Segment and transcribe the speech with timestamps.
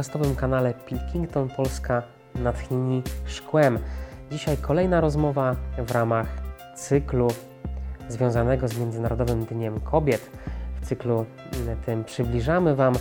[0.00, 2.02] na podcastowym kanale Pilkington Polska
[2.34, 3.78] Natchnieni Szkłem.
[4.30, 6.26] Dzisiaj kolejna rozmowa w ramach
[6.74, 7.28] cyklu
[8.08, 10.30] związanego z Międzynarodowym Dniem Kobiet.
[10.80, 11.26] W cyklu
[11.86, 12.94] tym przybliżamy Wam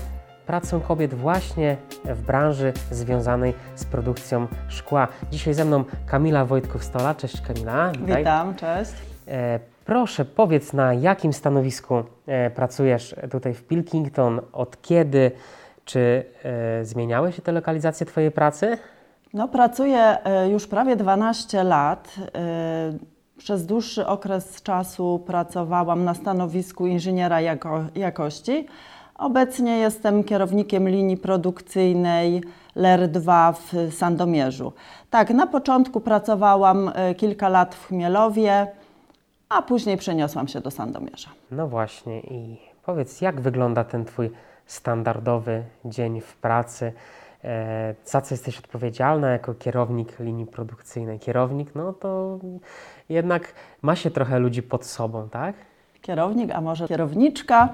[0.45, 5.07] pracę kobiet właśnie w branży związanej z produkcją szkła.
[5.31, 7.15] Dzisiaj ze mną Kamila Wojtków-Stola.
[7.15, 7.91] Cześć Kamila.
[7.91, 8.17] Witaj.
[8.17, 8.91] Witam, cześć.
[9.27, 15.31] E, proszę powiedz, na jakim stanowisku e, pracujesz tutaj w Pilkington, od kiedy,
[15.89, 18.77] czy e, zmieniały się te lokalizacje Twojej pracy?
[19.33, 20.17] No, pracuję
[20.51, 22.15] już prawie 12 lat.
[23.37, 28.67] Przez dłuższy okres czasu pracowałam na stanowisku inżyniera jako, jakości.
[29.15, 32.43] Obecnie jestem kierownikiem linii produkcyjnej
[32.75, 34.73] LER2 w Sandomierzu.
[35.09, 38.67] Tak, na początku pracowałam kilka lat w Chmielowie,
[39.49, 41.29] a później przeniosłam się do Sandomierza.
[41.51, 44.29] No właśnie i powiedz, jak wygląda ten Twój
[44.69, 46.93] standardowy dzień w pracy?
[47.43, 51.19] E, za co jesteś odpowiedzialna jako kierownik linii produkcyjnej?
[51.19, 52.39] Kierownik, no to
[53.09, 55.55] jednak ma się trochę ludzi pod sobą, tak?
[56.01, 57.69] Kierownik, a może kierowniczka.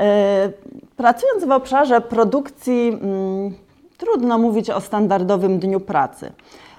[0.00, 0.52] E,
[0.96, 3.54] pracując w obszarze produkcji, mm,
[3.98, 6.32] trudno mówić o standardowym dniu pracy.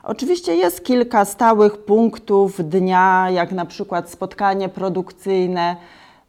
[0.04, 5.76] Oczywiście jest kilka stałych punktów dnia, jak na przykład spotkanie produkcyjne,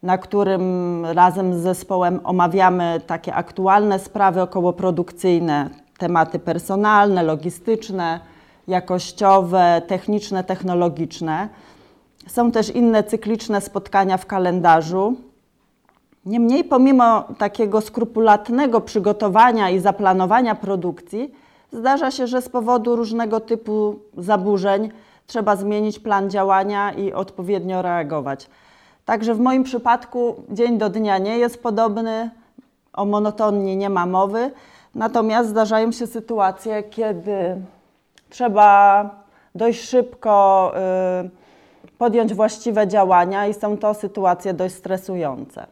[0.05, 8.21] na którym razem z zespołem omawiamy takie aktualne sprawy okołoprodukcyjne, tematy personalne, logistyczne,
[8.69, 11.49] jakościowe, techniczne, technologiczne.
[12.27, 15.15] Są też inne cykliczne spotkania w kalendarzu.
[16.27, 21.35] Niemniej, pomimo takiego skrupulatnego przygotowania i zaplanowania produkcji,
[21.75, 24.91] Zdarza się, że z powodu różnego typu zaburzeń
[25.27, 28.51] trzeba zmienić plan działania i odpowiednio reagować.
[29.05, 32.31] Także w moim przypadku dzień do dnia nie jest podobny,
[32.93, 34.51] o monotonii nie ma mowy,
[34.95, 37.57] natomiast zdarzają się sytuacje, kiedy
[38.31, 39.11] trzeba
[39.55, 40.73] dość szybko
[41.25, 41.31] y,
[41.99, 45.67] podjąć właściwe działania i są to sytuacje dość stresujące.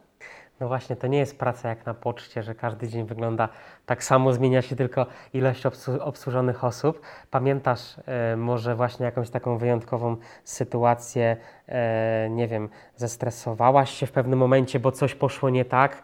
[0.63, 3.49] No właśnie, to nie jest praca jak na poczcie, że każdy dzień wygląda
[3.85, 5.63] tak samo, zmienia się tylko ilość
[6.01, 7.01] obsłużonych osób.
[7.31, 11.37] Pamiętasz e, może właśnie jakąś taką wyjątkową sytuację,
[11.67, 16.03] e, nie wiem, zestresowałaś się w pewnym momencie, bo coś poszło nie tak?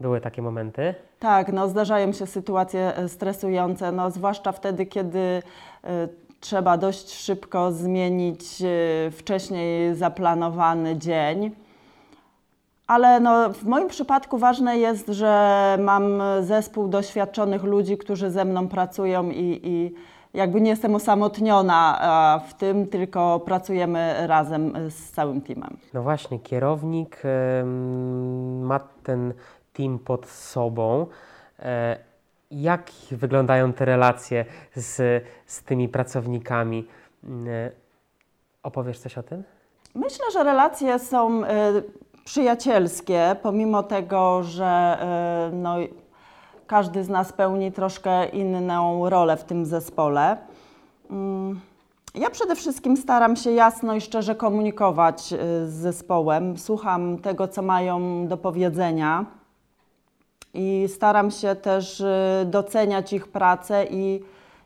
[0.00, 0.94] Były takie momenty?
[1.18, 5.42] Tak, no zdarzają się sytuacje e, stresujące, no zwłaszcza wtedy, kiedy
[6.40, 8.42] trzeba dość szybko zmienić
[9.12, 11.50] wcześniej zaplanowany dzień
[12.88, 18.68] ale no, w moim przypadku ważne jest, że mam zespół doświadczonych ludzi, którzy ze mną
[18.68, 19.94] pracują i, i
[20.34, 25.76] jakby nie jestem osamotniona w tym, tylko pracujemy razem z całym teamem.
[25.94, 27.22] No właśnie, kierownik
[28.62, 29.34] ma ten
[29.72, 31.06] team pod sobą.
[31.58, 31.98] E,
[32.50, 34.44] jak wyglądają te relacje
[34.76, 36.86] z, z tymi pracownikami?
[37.24, 37.28] Y,
[38.62, 39.44] opowiesz coś o tym?
[39.94, 41.48] Myślę, że relacje są y,
[42.28, 45.76] przyjacielskie, pomimo tego, że e, no,
[46.66, 50.36] każdy z nas pełni troszkę inną rolę w tym zespole.
[51.10, 51.60] Mm,
[52.14, 56.58] ja przede wszystkim staram się jasno i szczerze komunikować e, z zespołem.
[56.58, 59.24] Słucham tego, co mają do powiedzenia
[60.54, 64.22] i staram się też e, doceniać ich pracę i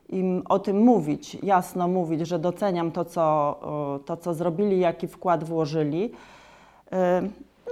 [0.09, 5.45] im o tym mówić, jasno mówić, że doceniam to, co, to, co zrobili, jaki wkład
[5.45, 6.13] włożyli.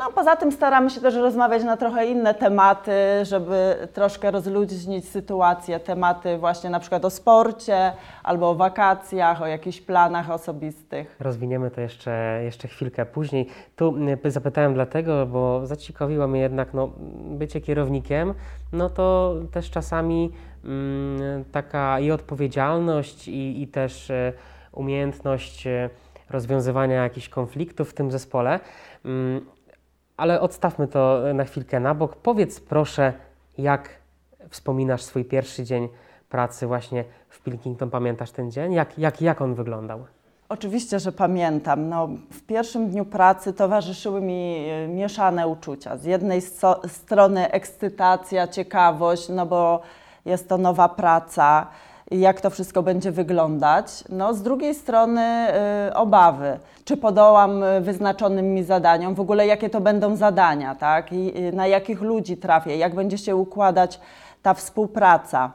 [0.01, 5.81] No, poza tym staramy się też rozmawiać na trochę inne tematy, żeby troszkę rozluźnić sytuację.
[5.81, 11.17] Tematy właśnie na przykład o sporcie, albo o wakacjach, o jakichś planach osobistych.
[11.21, 13.47] Rozwiniemy to jeszcze, jeszcze chwilkę później.
[13.77, 13.95] Tu
[14.27, 16.91] y, zapytałem dlatego, bo zaciekawiło mnie jednak no,
[17.25, 18.35] bycie kierownikiem,
[18.73, 20.31] no to też czasami
[20.65, 24.33] mm, taka i odpowiedzialność, i, i też y,
[24.73, 25.91] umiejętność y,
[26.31, 28.61] rozwiązywania jakichś konfliktów w tym zespole.
[29.05, 29.47] Mm,
[30.21, 32.17] ale odstawmy to na chwilkę na bok.
[32.17, 33.13] Powiedz proszę,
[33.59, 33.89] jak
[34.49, 35.89] wspominasz swój pierwszy dzień
[36.29, 37.91] pracy właśnie w Pilkington?
[37.91, 38.73] Pamiętasz ten dzień?
[38.73, 40.05] Jak, jak, jak on wyglądał?
[40.49, 41.89] Oczywiście, że pamiętam.
[41.89, 45.97] No, w pierwszym dniu pracy towarzyszyły mi e, mieszane uczucia.
[45.97, 46.41] Z jednej
[46.87, 49.81] strony ekscytacja, ciekawość, no bo
[50.25, 51.67] jest to nowa praca
[52.11, 54.05] jak to wszystko będzie wyglądać.
[54.09, 55.47] No, z drugiej strony
[55.89, 61.13] y, obawy, czy podołam y, wyznaczonym mi zadaniom, w ogóle jakie to będą zadania, tak?
[61.13, 64.01] I y, na jakich ludzi trafię, jak będzie się układać
[64.43, 65.53] ta współpraca.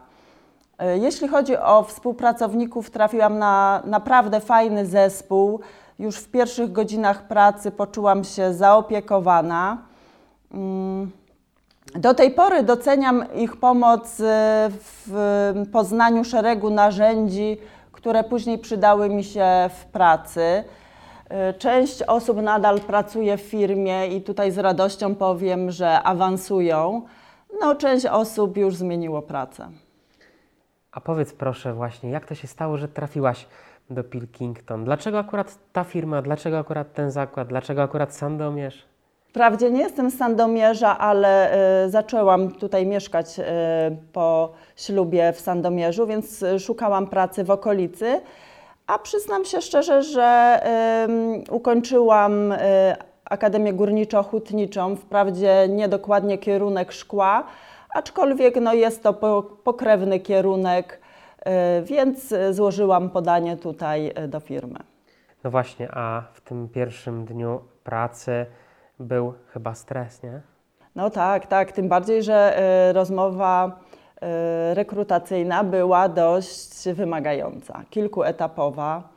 [0.81, 5.59] Y, jeśli chodzi o współpracowników, trafiłam na naprawdę fajny zespół.
[5.99, 9.77] Już w pierwszych godzinach pracy poczułam się zaopiekowana.
[10.53, 11.11] Mm,
[11.95, 14.15] Do tej pory doceniam ich pomoc
[14.69, 17.57] w poznaniu szeregu narzędzi,
[17.91, 20.63] które później przydały mi się w pracy.
[21.57, 27.01] Część osób nadal pracuje w firmie i tutaj z radością powiem, że awansują.
[27.61, 29.67] No, część osób już zmieniło pracę.
[30.91, 33.47] A powiedz proszę właśnie, jak to się stało, że trafiłaś
[33.89, 34.85] do Pilkington?
[34.85, 38.94] Dlaczego akurat ta firma, dlaczego akurat ten zakład, dlaczego akurat Sandomierz?
[39.35, 41.55] Wprawdzie nie jestem z Sandomierza, ale
[41.85, 43.43] y, zaczęłam tutaj mieszkać y,
[44.13, 48.21] po ślubie w Sandomierzu, więc szukałam pracy w okolicy.
[48.87, 50.59] A przyznam się szczerze, że
[51.47, 52.53] y, ukończyłam
[53.25, 57.43] Akademię Górniczo-Hutniczą, wprawdzie nie dokładnie kierunek szkła,
[57.95, 59.13] aczkolwiek no, jest to
[59.63, 60.99] pokrewny kierunek,
[61.79, 64.79] y, więc złożyłam podanie tutaj y, do firmy.
[65.43, 68.45] No właśnie, a w tym pierwszym dniu pracy
[68.99, 70.41] był chyba stres, nie?
[70.95, 72.59] No tak, tak, tym bardziej, że
[72.89, 73.79] y, rozmowa
[74.73, 79.09] rekrutacyjna była dość wymagająca, kilkuetapowa.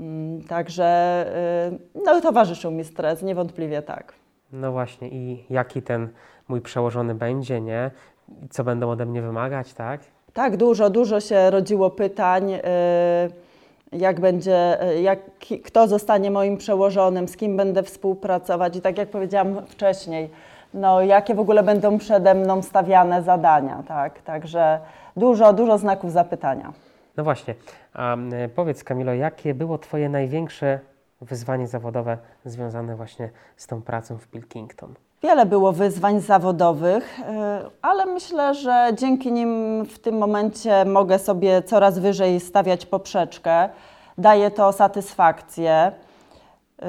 [0.00, 1.24] Mm, także
[2.04, 4.12] no, towarzyszył mi stres, niewątpliwie tak.
[4.52, 6.08] No właśnie, i jaki ten
[6.48, 7.90] mój przełożony będzie, nie?
[8.50, 10.00] Co będą ode mnie wymagać, tak?
[10.32, 12.60] Tak, dużo, dużo się rodziło pytań, y,
[13.94, 15.18] jak będzie, y, jak,
[15.64, 20.30] kto zostanie moim przełożonym, z kim będę współpracować i tak jak powiedziałam wcześniej,
[20.74, 24.22] no, jakie w ogóle będą przede mną stawiane zadania, tak?
[24.22, 24.80] Także
[25.16, 26.72] dużo, dużo znaków zapytania.
[27.16, 27.54] No właśnie,
[27.92, 28.16] a
[28.54, 30.80] powiedz Kamilo, jakie było Twoje największe
[31.20, 34.94] wyzwanie zawodowe związane właśnie z tą pracą w Pilkington?
[35.24, 37.24] Wiele było wyzwań zawodowych, y,
[37.82, 43.68] ale myślę, że dzięki nim w tym momencie mogę sobie coraz wyżej stawiać poprzeczkę.
[44.18, 45.92] Daje to satysfakcję.
[45.92, 46.84] Y,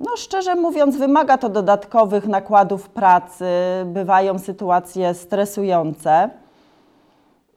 [0.00, 3.46] no, szczerze mówiąc, wymaga to dodatkowych nakładów pracy,
[3.84, 6.30] bywają sytuacje stresujące.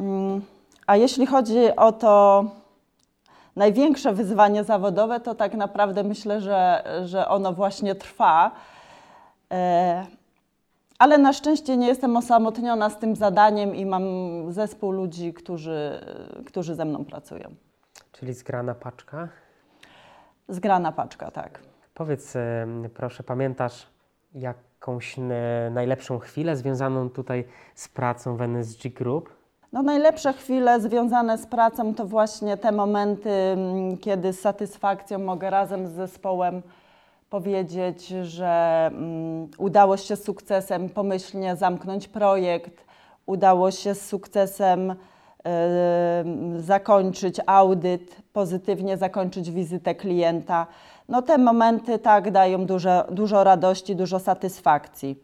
[0.02, 0.04] Y,
[0.88, 2.44] a jeśli chodzi o to
[3.56, 8.52] największe wyzwanie zawodowe, to tak naprawdę myślę, że, że ono właśnie trwa.
[9.52, 10.06] E,
[11.00, 14.04] ale na szczęście nie jestem osamotniona z tym zadaniem i mam
[14.50, 16.02] zespół ludzi, którzy,
[16.46, 17.56] którzy ze mną pracują.
[18.12, 19.28] Czyli zgrana paczka?
[20.48, 21.60] Zgrana paczka, tak.
[21.94, 22.34] Powiedz,
[22.94, 23.88] proszę, pamiętasz
[24.36, 25.16] jakąś
[25.72, 27.44] najlepszą chwilę związaną tutaj
[27.76, 29.30] z pracą w NSG Group?
[29.74, 33.58] No, najlepsze chwile związane z pracą to właśnie te momenty,
[34.02, 36.62] kiedy z satysfakcją mogę razem z zespołem
[37.30, 42.86] powiedzieć, że um, udało się z sukcesem pomyślnie zamknąć projekt,
[43.26, 44.96] udało się z sukcesem y,
[46.62, 50.68] zakończyć audyt, pozytywnie zakończyć wizytę klienta.
[51.10, 55.24] No te momenty tak dają dużo, dużo radości, dużo satysfakcji.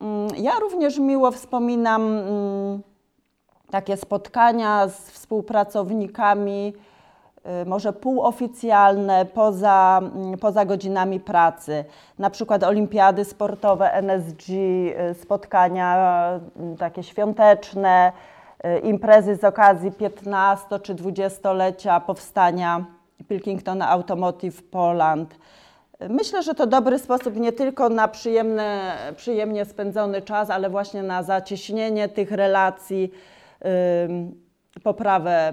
[0.00, 2.82] Um, ja również miło wspominam um,
[3.70, 6.72] takie spotkania z współpracownikami,
[7.66, 11.84] może półoficjalne, poza, mm, poza godzinami pracy,
[12.18, 16.40] na przykład olimpiady sportowe NSG, y, spotkania
[16.74, 18.12] y, takie świąteczne,
[18.82, 22.84] imprezy z okazji 15 czy 20-lecia powstania
[23.28, 25.38] Pilkington Automotive Poland.
[26.08, 31.22] Myślę, że to dobry sposób nie tylko na przyjemne, przyjemnie spędzony czas, ale właśnie na
[31.22, 33.12] zacieśnienie tych relacji,
[34.82, 35.52] poprawę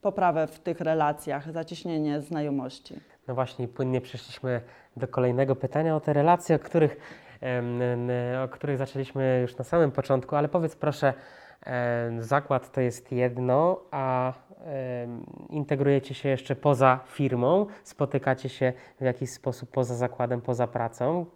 [0.00, 3.00] poprawę w tych relacjach, zacieśnienie znajomości.
[3.28, 4.60] No właśnie, płynnie przeszliśmy
[4.96, 6.96] do kolejnego pytania o te relacje, o których,
[8.44, 11.14] o których zaczęliśmy już na samym początku, ale powiedz proszę,
[12.18, 14.32] zakład to jest jedno, a
[15.50, 21.26] integrujecie się jeszcze poza firmą, spotykacie się w jakiś sposób poza zakładem, poza pracą?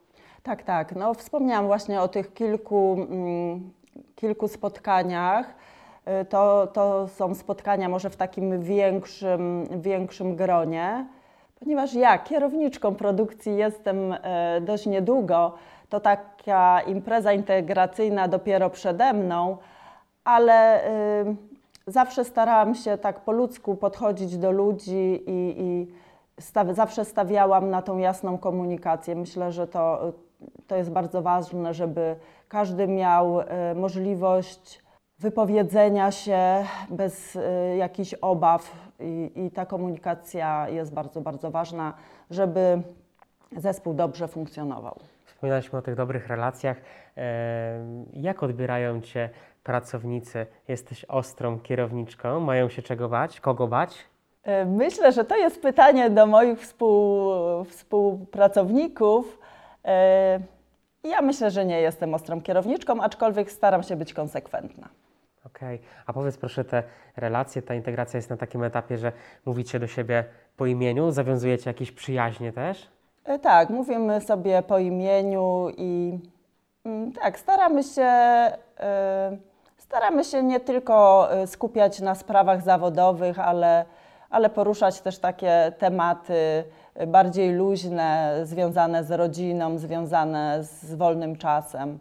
[0.42, 0.96] Tak, tak.
[0.96, 3.72] No, wspomniałam właśnie o tych kilku, mm,
[4.14, 5.54] kilku spotkaniach.
[6.08, 11.06] Y, to, to są spotkania może w takim większym, większym gronie.
[11.60, 14.18] Ponieważ ja kierowniczką produkcji jestem y,
[14.60, 15.54] dość niedługo,
[15.88, 19.56] to taka impreza integracyjna dopiero przede mną,
[20.24, 21.36] ale y,
[21.86, 25.86] zawsze starałam się tak po ludzku podchodzić do ludzi i, i
[26.74, 29.14] zawsze stawiałam na tą jasną komunikację.
[29.14, 30.12] Myślę, że to,
[30.66, 32.16] to jest bardzo ważne, żeby
[32.48, 33.36] każdy miał
[33.74, 34.83] możliwość
[35.18, 37.40] wypowiedzenia się bez y,
[37.78, 41.94] jakichś obaw i, i ta komunikacja jest bardzo, bardzo ważna,
[42.30, 42.82] żeby
[43.56, 44.98] zespół dobrze funkcjonował.
[45.24, 46.76] Wspominaliśmy o tych dobrych relacjach.
[48.12, 49.30] Jak odbierają Cię
[49.62, 50.46] pracownicy?
[50.68, 53.40] Jesteś ostrą kierowniczką, mają się czego bać?
[53.40, 53.98] Kogo bać?
[54.66, 57.30] Myślę, że to jest pytanie do moich współ,
[57.64, 59.38] współpracowników.
[61.04, 64.88] Ja myślę, że nie jestem ostrą kierowniczką, aczkolwiek staram się być konsekwentna.
[65.56, 66.82] Okej, a powiedz proszę, te
[67.16, 69.12] relacje, ta integracja jest na takim etapie, że
[69.46, 70.24] mówicie do siebie
[70.56, 72.88] po imieniu, zawiązujecie jakieś przyjaźnie też?
[73.24, 76.18] E, Tak, mówimy sobie po imieniu i
[76.84, 79.36] mm, tak, staramy się, e,
[79.78, 83.84] staramy się nie tylko e, skupiać na sprawach zawodowych, ale,
[84.30, 86.64] ale poruszać też takie tematy
[87.06, 91.98] bardziej luźne, związane z rodziną, związane z wolnym czasem.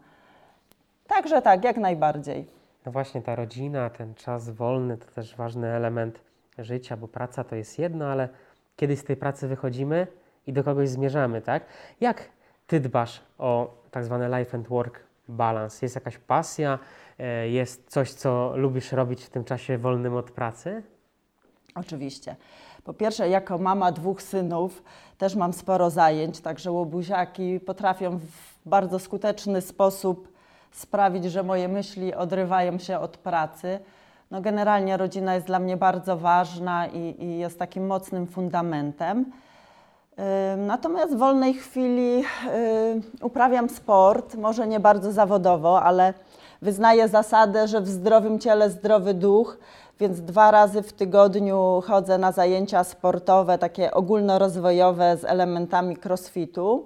[1.07, 2.62] Także tak, jak najbardziej.
[2.85, 6.19] No właśnie, ta rodzina, ten czas wolny to też ważny element
[6.57, 8.29] życia, bo praca to jest jedno, ale
[8.75, 10.07] kiedyś z tej pracy wychodzimy
[10.47, 11.65] i do kogoś zmierzamy, tak?
[12.01, 12.29] Jak
[12.67, 15.85] ty dbasz o tak zwany life and work balance?
[15.85, 16.79] Jest jakaś pasja?
[17.19, 20.83] e, Jest coś, co lubisz robić w tym czasie wolnym od pracy?
[21.75, 22.35] Oczywiście.
[22.83, 24.83] Po pierwsze, jako mama dwóch synów,
[25.17, 30.32] też mam sporo zajęć, także łobuziaki potrafią w bardzo skuteczny sposób
[30.73, 33.79] sprawić, że moje myśli odrywają się od pracy.
[34.31, 39.25] No generalnie rodzina jest dla mnie bardzo ważna i, i jest takim mocnym fundamentem.
[40.57, 42.25] Natomiast w wolnej chwili y,
[43.21, 46.13] uprawiam sport, może nie bardzo zawodowo, ale
[46.61, 49.57] wyznaję zasadę, że w zdrowym ciele zdrowy duch,
[49.99, 56.85] więc dwa razy w tygodniu chodzę na zajęcia sportowe, takie ogólnorozwojowe z elementami crossfitu.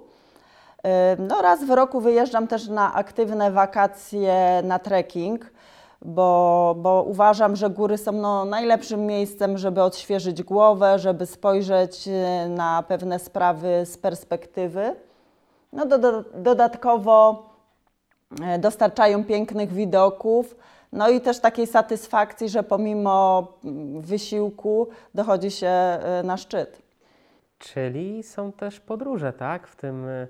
[1.18, 5.50] No, raz w roku wyjeżdżam też na aktywne wakacje na trekking,
[6.02, 12.48] bo, bo uważam, że góry są no, najlepszym miejscem, żeby odświeżyć głowę, żeby spojrzeć y,
[12.48, 14.96] na pewne sprawy z perspektywy.
[15.72, 17.46] No, do, do, dodatkowo
[18.42, 20.56] e, dostarczają pięknych widoków,
[20.92, 26.82] no i też takiej satysfakcji, że pomimo mm, wysiłku dochodzi się e, na szczyt.
[27.58, 29.66] Czyli są też podróże, tak?
[29.66, 30.26] W tym, e,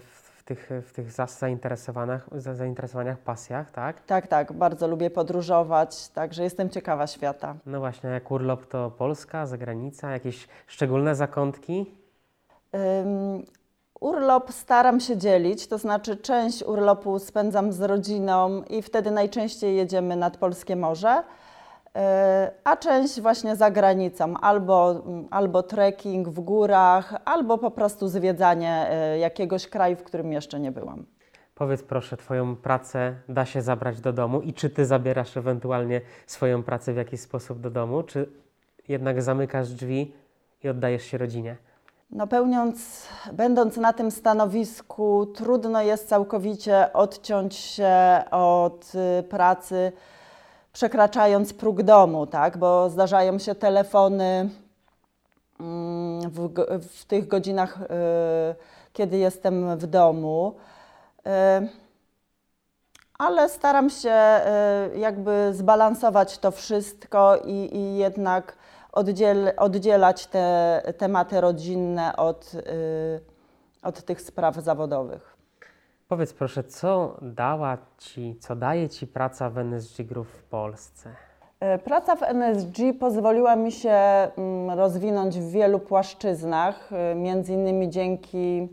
[0.00, 4.00] w, tych, w tych zainteresowaniach, za- zainteresowaniach, pasjach, tak?
[4.04, 7.54] Tak, tak, bardzo lubię podróżować, także jestem ciekawa świata.
[7.66, 11.94] No właśnie, jak urlop to Polska, zagranica, jakieś szczególne zakątki?
[12.74, 13.44] Ym,
[14.00, 20.16] Urlop staram się dzielić, to znaczy część urlopu spędzam z rodziną i wtedy najczęściej jedziemy
[20.16, 21.22] nad Polskie Morze,
[22.64, 28.90] a część właśnie za granicą, albo, mm, albo trekking w górach, albo po prostu zwiedzanie
[29.12, 31.06] yy, jakiegoś kraju, w którym jeszcze nie byłam.
[31.54, 36.62] Powiedz proszę, Twoją pracę da się zabrać do domu i czy Ty zabierasz ewentualnie swoją
[36.62, 38.28] pracę w jakiś sposób do domu, czy
[38.88, 40.12] jednak zamykasz drzwi
[40.64, 41.56] i oddajesz się rodzinie?
[42.10, 49.92] No pełniąc, będąc na tym stanowisku, trudno jest całkowicie odciąć się od y, pracy,
[50.78, 52.58] przekraczając próg domu, tak?
[52.58, 54.48] Bo zdarzają się telefony
[55.60, 56.48] mm, w,
[56.98, 57.86] w tych godzinach, y,
[58.92, 60.54] kiedy jestem w domu.
[61.26, 61.30] Y,
[63.18, 64.40] ale staram się
[64.94, 68.56] y, jakby zbalansować to wszystko i, i jednak
[68.92, 72.52] oddziel, oddzielać te tematy rodzinne od,
[73.82, 75.37] od tych spraw zawodowych.
[76.08, 81.10] Powiedz proszę, co dała Ci, co daje Ci praca w NSG Group w Polsce?
[81.74, 87.90] Y, Praca w NSG pozwoliła mi się mm, rozwinąć w wielu płaszczyznach, y, między innymi
[87.90, 88.68] dzięki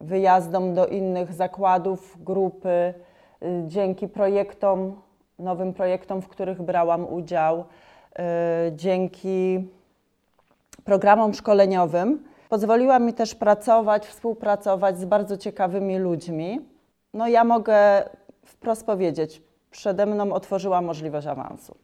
[0.00, 2.94] wyjazdom do innych zakładów, grupy,
[3.42, 5.00] y, dzięki projektom,
[5.38, 7.64] nowym projektom, w których brałam udział,
[8.72, 9.68] dzięki
[10.84, 12.33] programom szkoleniowym.
[12.54, 16.60] Pozwoliła mi też pracować, współpracować z bardzo ciekawymi ludźmi.
[17.14, 18.02] No ja mogę
[18.44, 21.74] wprost powiedzieć, przede mną otworzyła możliwość awansu.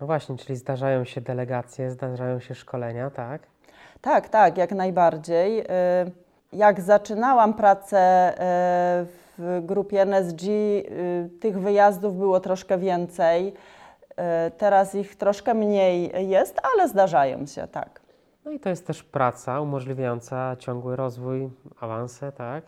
[0.00, 3.42] No właśnie, czyli zdarzają się delegacje, zdarzają się szkolenia, tak?
[4.00, 5.60] Tak, tak, jak najbardziej.
[5.60, 5.66] Y,
[6.52, 8.36] Jak zaczynałam pracę y,
[9.38, 13.54] w grupie NSG, y, tych wyjazdów było troszkę więcej.
[14.58, 18.07] Teraz ich troszkę mniej jest, ale zdarzają się, tak.
[18.48, 21.50] No i to jest też praca umożliwiająca ciągły rozwój,
[21.80, 22.64] awanse, tak?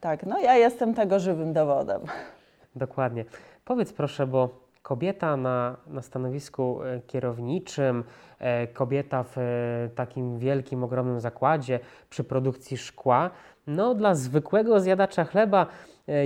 [0.00, 2.02] Tak, no ja jestem tego żywym dowodem.
[2.76, 3.24] Dokładnie.
[3.64, 4.48] Powiedz proszę, bo
[4.82, 8.04] kobieta na, na stanowisku e, kierowniczym,
[8.38, 9.42] e, kobieta w e,
[9.94, 13.30] takim wielkim, ogromnym zakładzie przy produkcji szkła,
[13.66, 15.66] no dla zwykłego zjadacza chleba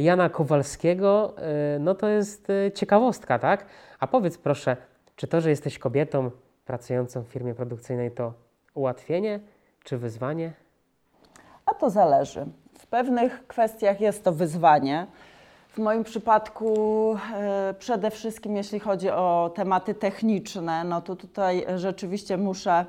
[0.01, 1.35] Jana Kowalskiego,
[1.81, 3.67] no to jest ciekawostka, tak?
[4.01, 4.77] A powiedz proszę,
[5.17, 6.31] czy to, że jesteś kobietą
[6.65, 8.46] pracującą w firmie produkcyjnej, to
[8.77, 9.41] ułatwienie
[9.85, 10.53] czy wyzwanie?
[11.67, 12.47] A to zależy.
[12.79, 15.07] W pewnych kwestiach jest to wyzwanie.
[15.69, 22.37] W moim przypadku e, przede wszystkim jeśli chodzi o tematy techniczne, no to tutaj rzeczywiście
[22.37, 22.85] muszę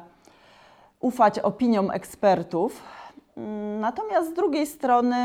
[0.99, 2.83] ufać opiniom ekspertów.
[3.37, 5.15] Mm, Natomiast z drugiej strony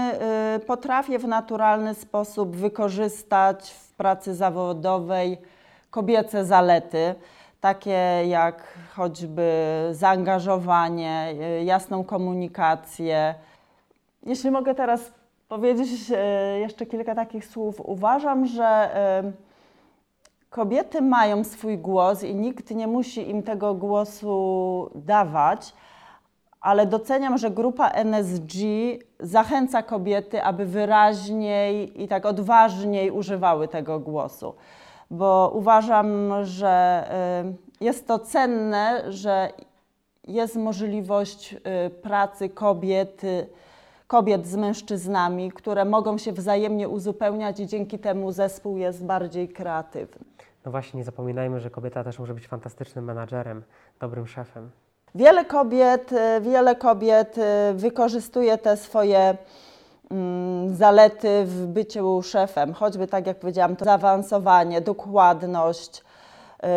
[0.57, 5.39] y, potrafię w naturalny sposób wykorzystać w pracy zawodowej
[5.91, 7.15] kobiece zalety,
[7.63, 9.51] takie jak choćby
[9.93, 13.35] zaangażowanie, y, jasną komunikację.
[14.23, 15.13] Jeśli mogę teraz
[15.49, 18.91] powiedzieć y, jeszcze kilka takich słów, uważam, że
[19.25, 25.75] y, kobiety mają swój głos i nikt nie musi im tego głosu dawać,
[26.61, 28.53] ale doceniam, że grupa NSG
[29.21, 34.55] zachęca kobiety, aby wyraźniej i tak odważniej używały tego głosu,
[35.13, 37.05] bo uważam, że
[37.81, 39.53] y, jest to cenne, że
[40.29, 41.55] jest możliwość
[41.87, 43.47] y, pracy kobiet, y,
[44.07, 50.25] kobiet z mężczyznami, które mogą się wzajemnie uzupełniać i dzięki temu zespół jest bardziej kreatywny.
[50.65, 53.63] No właśnie, nie zapominajmy, że kobieta też może być fantastycznym menadżerem,
[54.01, 54.71] dobrym szefem.
[55.15, 57.37] Wiele kobiet, wiele kobiet
[57.75, 59.37] wykorzystuje te swoje
[60.73, 66.05] zalety w byciu szefem, choćby tak jak powiedziałam, to zaawansowanie, dokładność,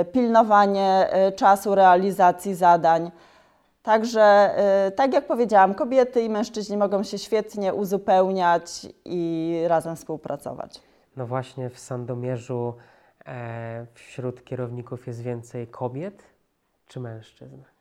[0.02, 3.12] y, pilnowanie y, czasu realizacji zadań.
[3.84, 4.56] Także,
[4.88, 10.82] y, tak jak powiedziałam, kobiety i mężczyźni mogą się świetnie uzupełniać i razem współpracować.
[11.18, 12.74] No właśnie, w Sandomierzu
[13.26, 16.24] e, wśród kierowników jest więcej kobiet
[16.88, 17.75] czy mężczyzn?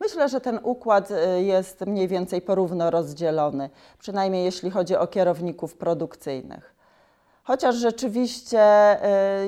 [0.00, 5.74] Myślę, że ten układ y, jest mniej więcej porówno rozdzielony, przynajmniej jeśli chodzi o kierowników
[5.74, 6.74] produkcyjnych.
[7.42, 8.60] Chociaż rzeczywiście,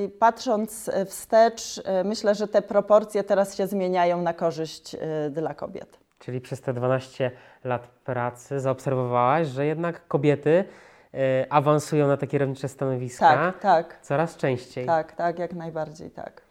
[0.04, 4.96] y, patrząc wstecz, y, myślę, że te proporcje teraz się zmieniają na korzyść
[5.30, 5.98] dla kobiet.
[6.18, 7.30] Czyli przez te 12
[7.64, 10.64] lat pracy zaobserwowałaś, że jednak kobiety
[11.50, 14.86] awansują na te kierownicze stanowiska Tak, tak, coraz częściej.
[14.86, 16.42] tak, tak, jak najbardziej tak.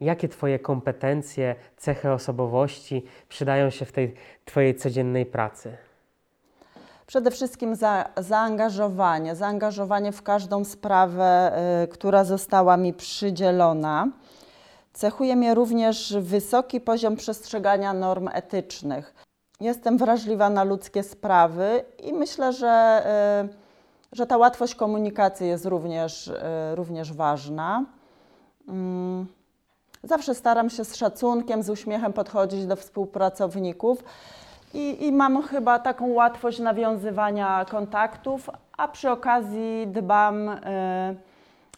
[0.00, 5.76] Jakie Twoje kompetencje, cechy osobowości przydają się w tej Twojej codziennej pracy?
[7.06, 11.52] Przede wszystkim za, zaangażowanie, zaangażowanie w każdą sprawę,
[11.84, 14.08] y, która została mi przydzielona.
[14.92, 19.14] Cechuje mnie również wysoki poziom przestrzegania norm etycznych.
[19.60, 23.04] Jestem wrażliwa na ludzkie sprawy i myślę, że,
[24.12, 26.34] y, że ta łatwość komunikacji jest również, y,
[26.74, 27.84] również ważna.
[28.68, 29.39] Mm.
[30.02, 34.04] Zawsze staram się z szacunkiem, z uśmiechem podchodzić do współpracowników
[34.74, 41.16] i, i mam chyba taką łatwość nawiązywania kontaktów, a przy okazji dbam y,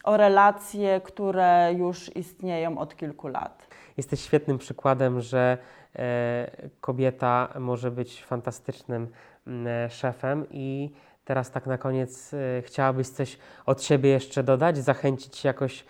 [0.03, 3.67] o relacje, które już istnieją od kilku lat.
[3.97, 5.57] Jesteś świetnym przykładem, że
[5.95, 9.07] e, kobieta może być fantastycznym
[9.47, 10.91] m, e, szefem i
[11.25, 15.85] teraz tak na koniec e, chciałabyś coś od siebie jeszcze dodać, zachęcić jakoś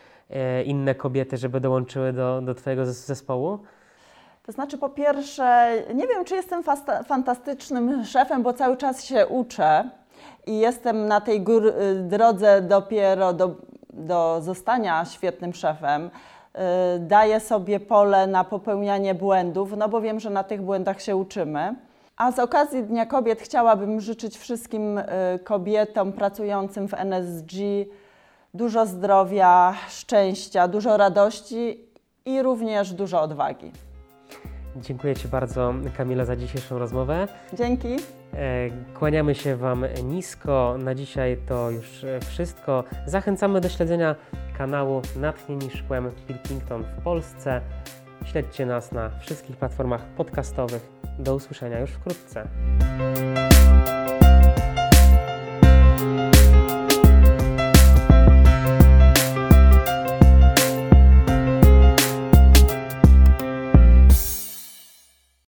[0.66, 3.60] inne kobiety, żeby dołączyły do, do Twojego zes- zespołu?
[4.46, 6.64] To znaczy, po pierwsze, nie wiem, czy jestem
[7.06, 9.90] fantastycznym szefem, bo cały czas się uczę
[10.48, 13.56] i jestem na tej y, drodze dopiero do,
[13.94, 16.06] do zostania świetnym szefem.
[16.06, 16.60] Y,
[17.00, 21.76] Daję sobie pole na popełnianie błędów, no bo wiem, że na tych błędach się uczymy.
[22.18, 25.04] A z okazji Dnia Kobiet chciałabym życzyć wszystkim y,
[25.44, 27.54] kobietom pracującym w NSG
[28.54, 31.80] dużo zdrowia, szczęścia, dużo radości
[32.26, 33.72] i również dużo odwagi.
[34.76, 37.28] Dziękuję Ci bardzo, Kamila, za dzisiejszą rozmowę.
[37.54, 37.88] Dzięki.
[38.34, 40.76] E, Kłaniamy się Wam nisko.
[40.80, 42.84] Na dzisiaj to już wszystko.
[43.06, 44.16] Zachęcamy do śledzenia
[44.58, 47.62] kanału Natchnieni Szkłem Pilkington w Polsce.
[48.26, 50.90] Śledźcie nas na wszystkich platformach podcastowych.
[51.20, 52.48] Do usłyszenia już wkrótce.